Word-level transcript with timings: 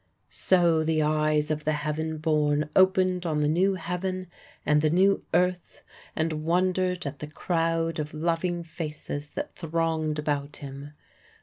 So 0.31 0.83
the 0.83 1.03
eyes 1.03 1.51
of 1.51 1.63
the 1.63 1.73
heaven 1.73 2.17
born 2.17 2.71
opened 2.75 3.23
on 3.27 3.41
the 3.41 3.47
new 3.47 3.75
heaven 3.75 4.31
and 4.65 4.81
the 4.81 4.89
new 4.89 5.23
earth, 5.31 5.83
and 6.15 6.43
wondered 6.43 7.05
at 7.05 7.19
the 7.19 7.27
crowd 7.27 7.99
of 7.99 8.11
loving 8.11 8.63
faces 8.63 9.29
that 9.35 9.53
thronged 9.55 10.17
about 10.17 10.55
him. 10.55 10.93